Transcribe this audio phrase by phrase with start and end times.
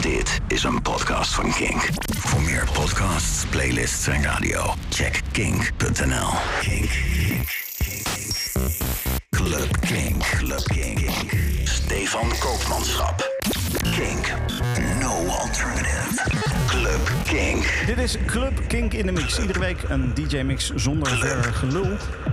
[0.00, 1.88] Dit is een podcast van Kink.
[2.18, 6.30] Voor meer podcasts, playlists en radio, check kink.nl.
[6.60, 6.90] Kink.
[7.18, 7.48] Kink.
[7.78, 8.52] Kink.
[9.30, 10.22] Club Kink.
[10.22, 11.10] Club Kink.
[11.64, 13.39] Stefan Koopmanschap.
[13.78, 14.34] Kink.
[15.00, 16.22] No alternative.
[16.66, 17.86] Club Kink.
[17.86, 19.38] Dit is Club Kink in de Mix.
[19.38, 21.86] Iedere week een DJ-mix zonder verder gelul.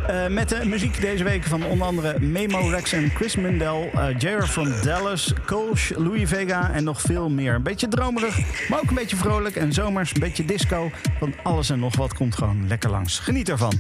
[0.10, 4.20] Uh, met de muziek deze week van onder andere Memo Rex en Chris Mundell, uh,
[4.20, 7.54] Jair from Dallas, Kolsch, Louis Vega en nog veel meer.
[7.54, 8.38] Een beetje dromerig,
[8.70, 10.92] maar ook een beetje vrolijk en zomers, een beetje disco.
[11.20, 13.20] Want alles en nog wat komt gewoon lekker langs.
[13.20, 13.74] Geniet ervan.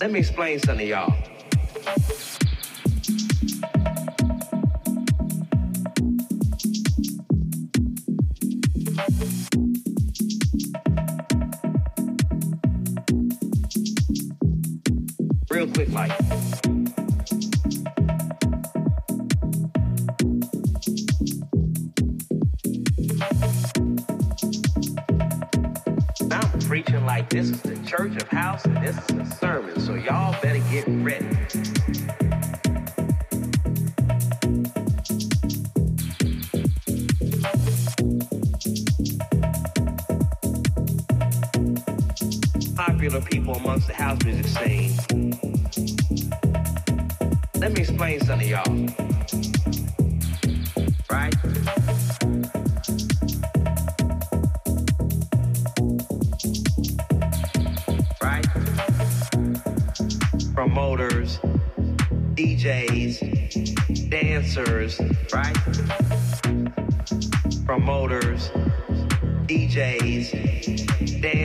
[0.00, 1.37] Let me explain something to y'all.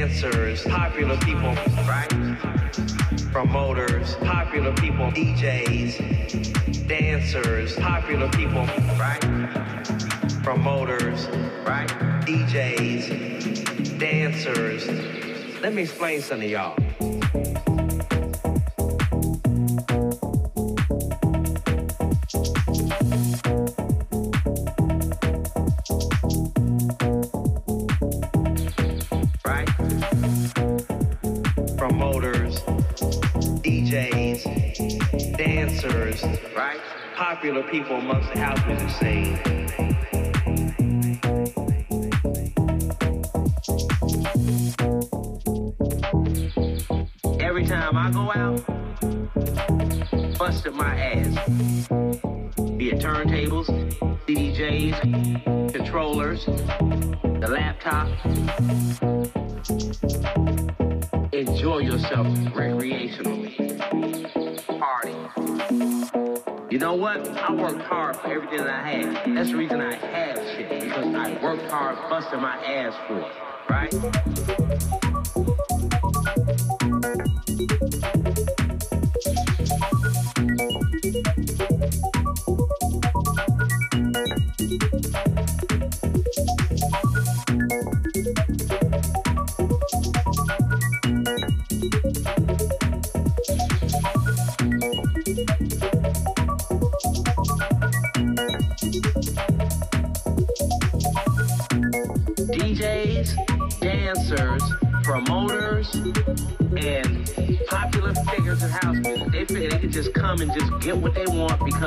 [0.04, 1.56] Dancers, popular people,
[1.88, 2.10] right?
[3.32, 8.66] Promoters, popular people, DJs, dancers, popular people,
[9.00, 9.22] right?
[10.44, 11.28] Promoters,
[11.66, 11.88] right?
[12.28, 14.90] DJs, dancers,
[15.62, 17.53] let me explain something to y'all.
[37.44, 39.38] Popular people amongst the house music scene.
[47.42, 48.64] Every time I go out,
[50.38, 51.36] busted my ass.
[52.78, 53.68] Be it turntables,
[54.26, 58.08] DJs, controllers, the laptop.
[61.34, 62.26] Enjoy yourself
[62.56, 63.43] recreationally.
[66.84, 67.26] Know what?
[67.38, 69.38] I worked hard for everything that I had.
[69.38, 70.82] That's the reason I have shit.
[70.82, 73.32] Because I worked hard, busting my ass for it.
[73.70, 74.63] Right?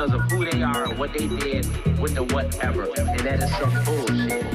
[0.07, 1.65] Because of who they are and what they did
[1.99, 2.83] with the whatever.
[2.97, 4.47] And that is some bullshit.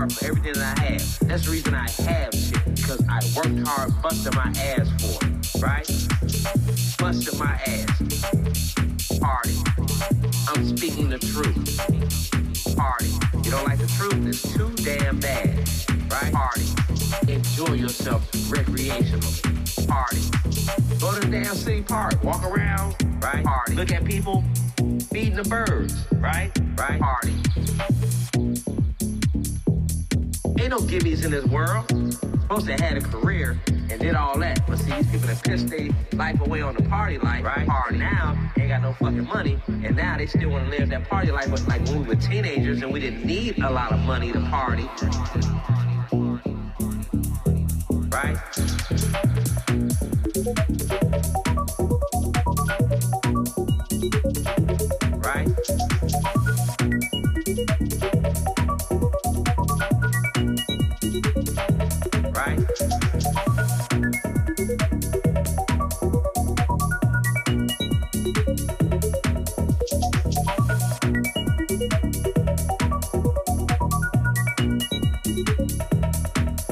[0.00, 1.28] Hard for everything that I have.
[1.28, 2.64] That's the reason I have shit.
[2.74, 5.62] Because I worked hard, busted my ass for it.
[5.62, 5.86] Right?
[6.98, 9.18] Busted my ass.
[9.18, 9.56] Party.
[10.48, 11.76] I'm speaking the truth.
[12.76, 13.10] Party.
[13.44, 14.26] You don't like the truth?
[14.26, 15.58] It's too damn bad.
[16.10, 16.32] Right?
[16.32, 16.66] Party.
[17.28, 19.86] Enjoy yourself recreationally.
[19.86, 20.22] Party.
[20.98, 22.22] Go to the damn city park.
[22.24, 22.96] Walk around.
[23.22, 23.44] Right?
[23.44, 23.74] Party.
[23.74, 24.44] Look at people
[32.60, 34.66] supposed to had a career and did all that.
[34.66, 37.66] But see, these people that pissed their life away on the party life, right?
[37.66, 41.08] Party now ain't got no fucking money, and now they still want to live that
[41.08, 41.50] party life.
[41.50, 44.40] But like when we were teenagers and we didn't need a lot of money to
[44.40, 44.88] party,
[48.10, 49.29] right?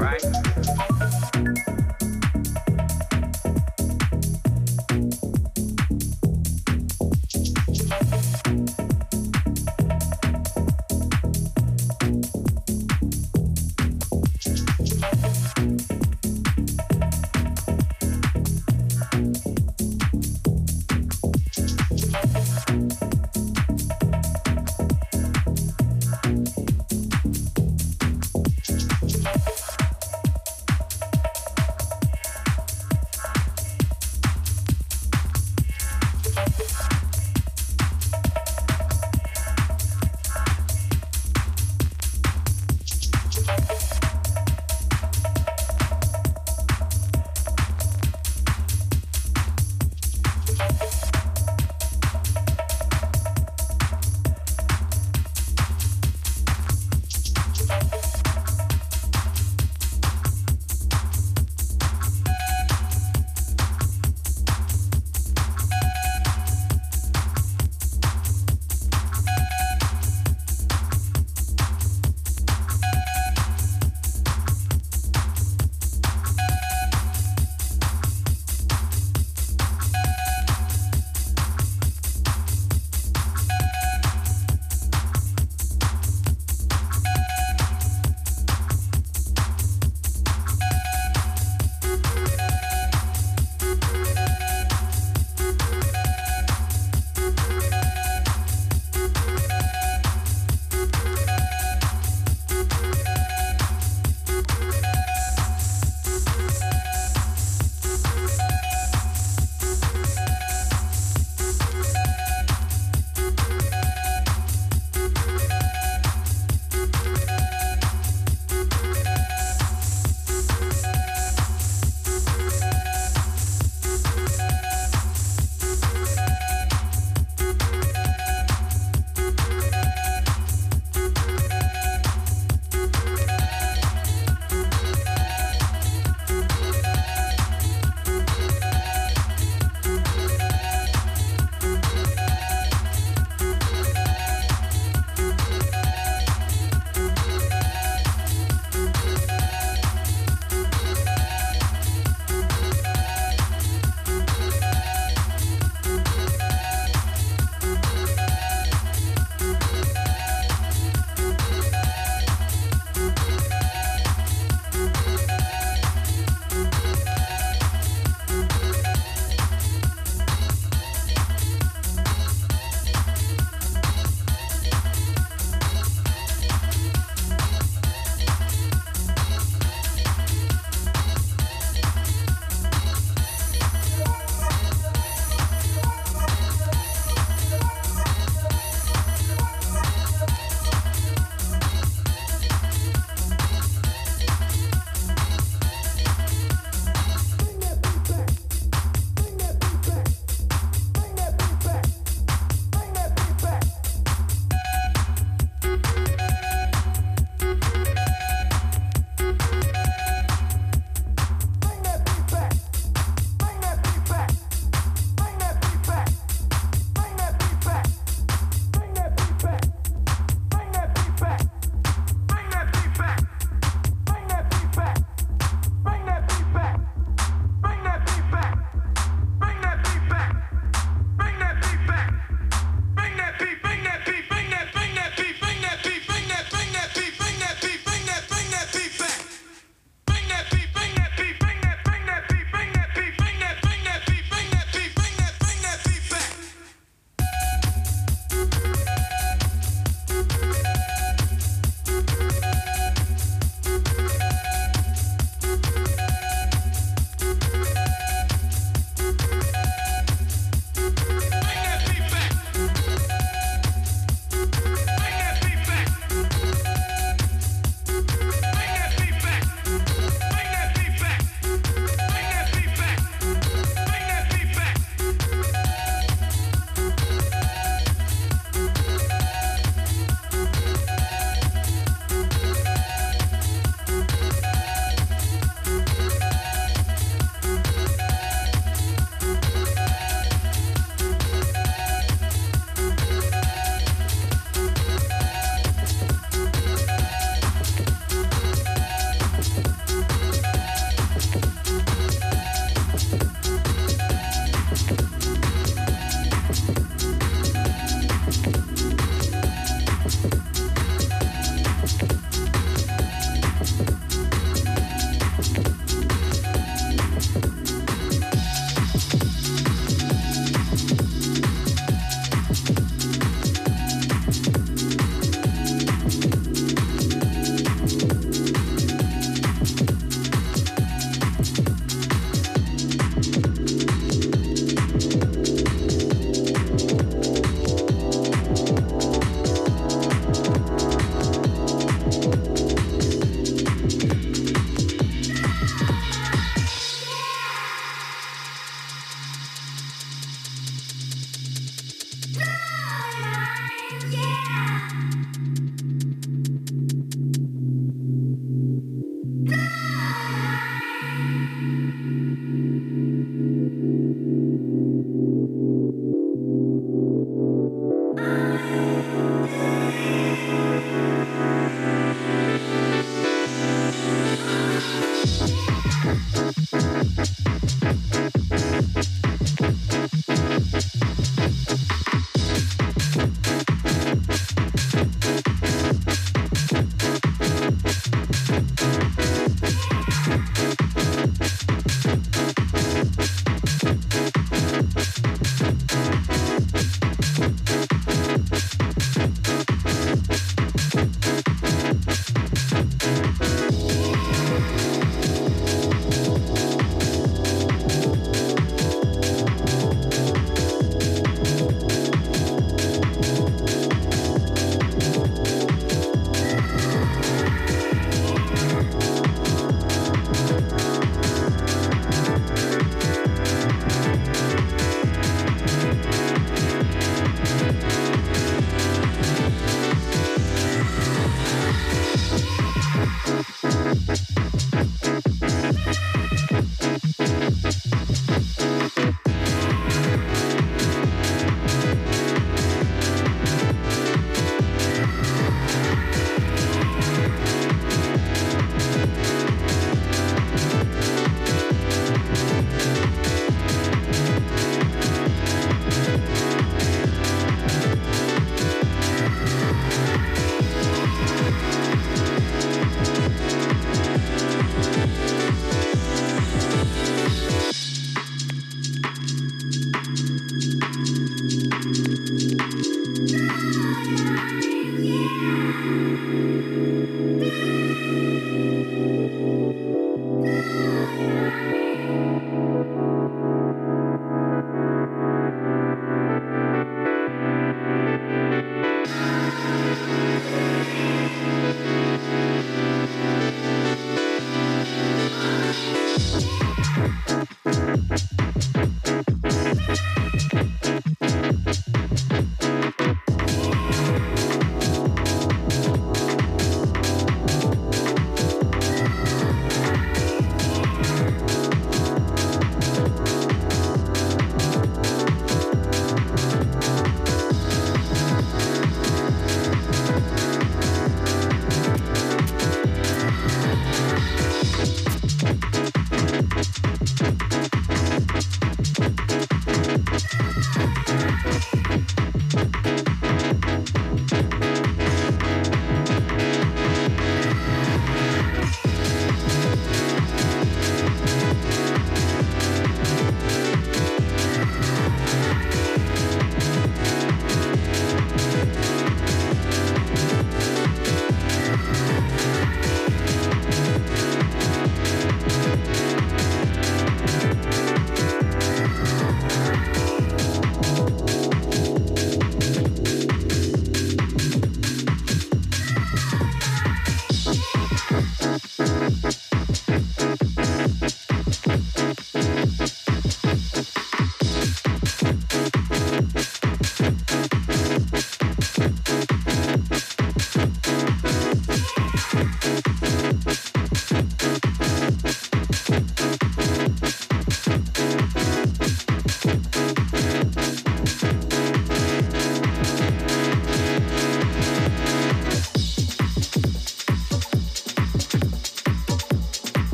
[0.00, 0.69] right?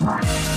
[0.00, 0.55] Bye.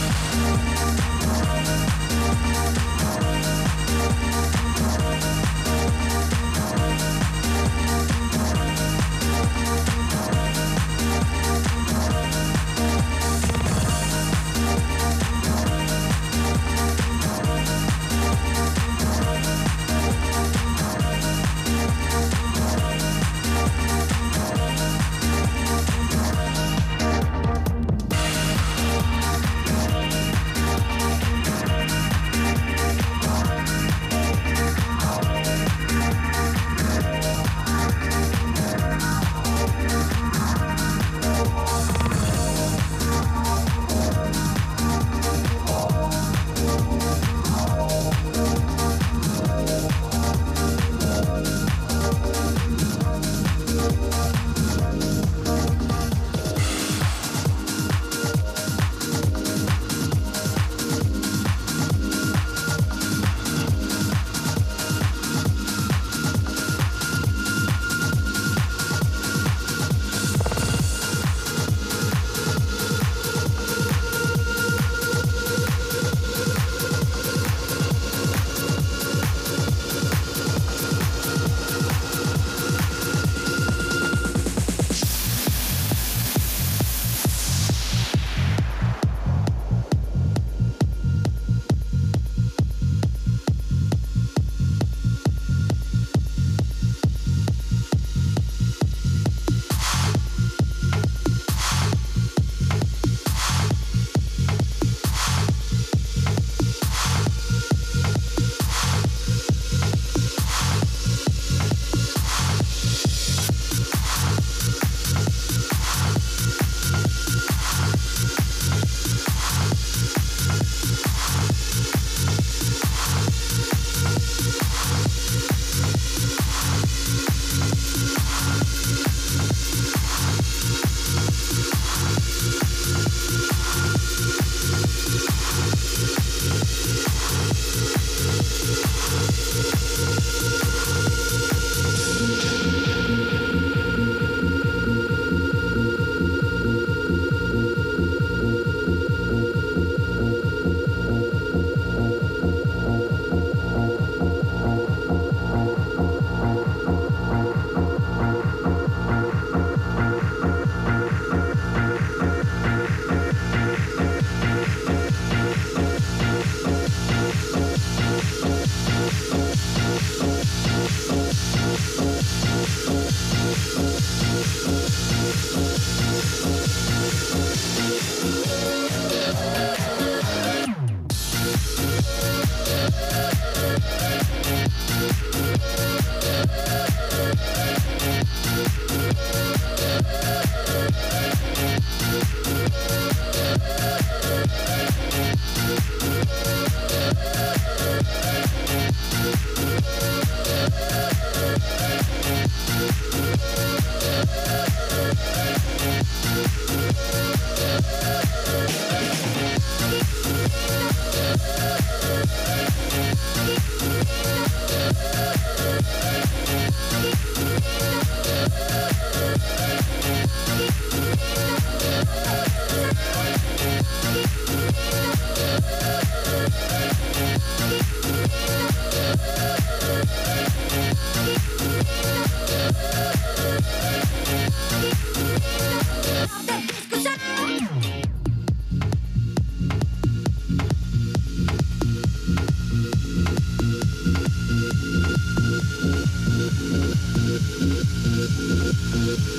[248.99, 249.38] Thank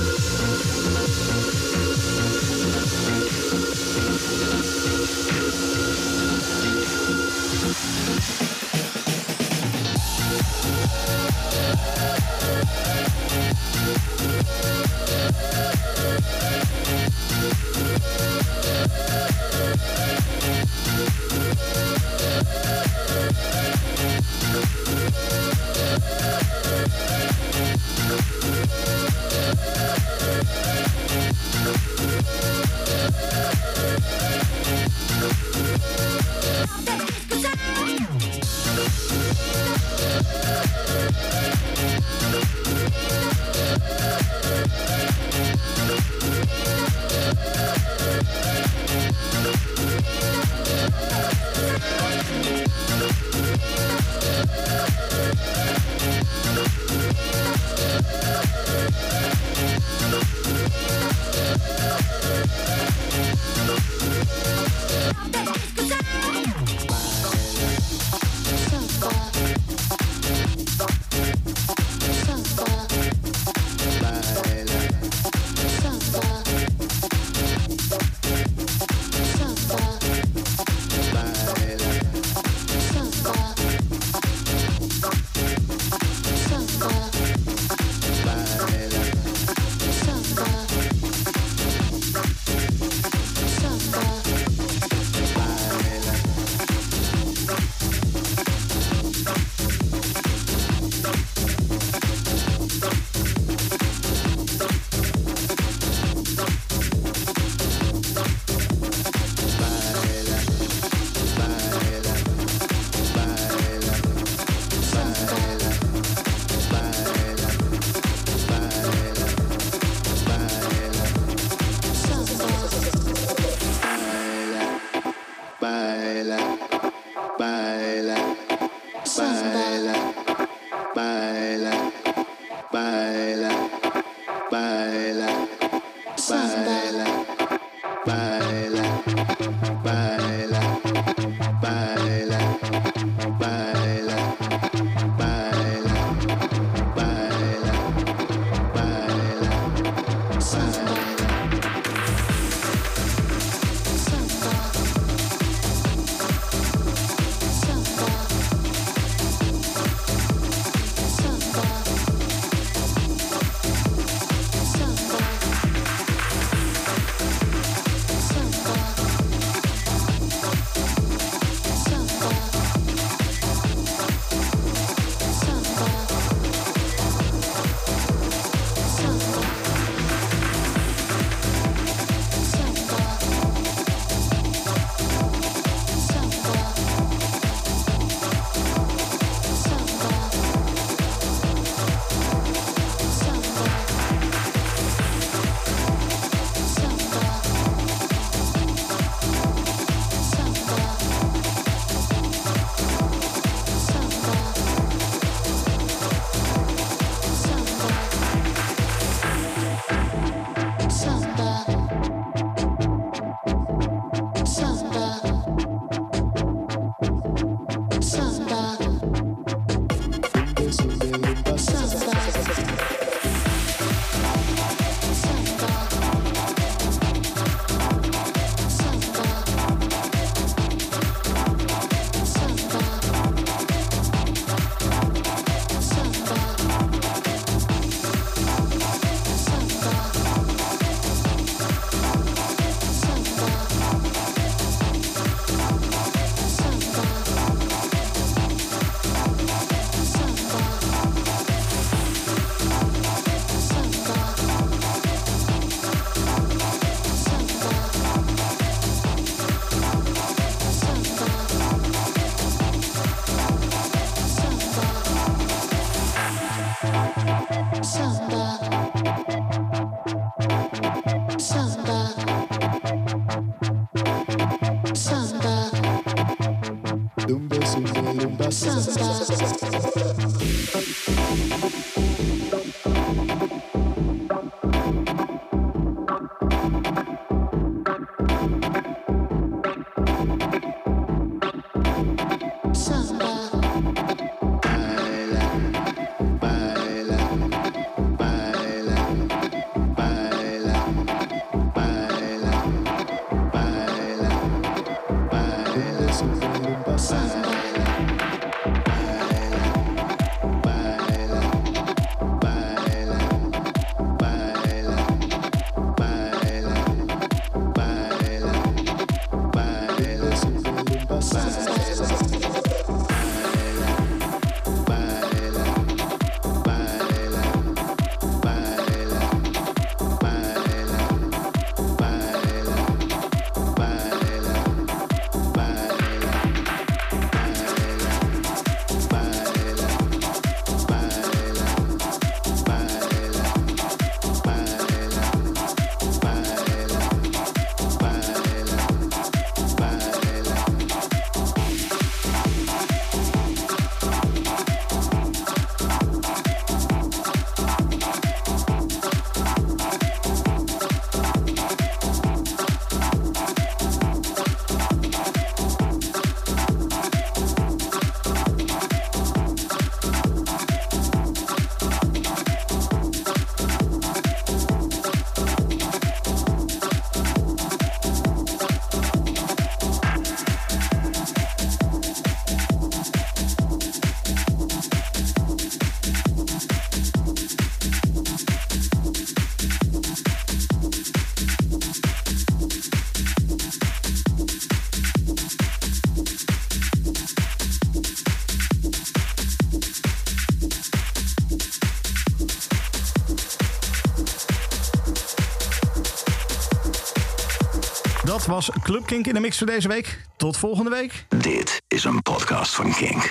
[408.51, 410.21] was Club Kink in de mix voor deze week.
[410.37, 411.25] Tot volgende week.
[411.29, 413.29] Dit is een podcast van Kink.